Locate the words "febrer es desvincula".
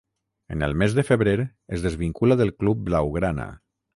1.09-2.39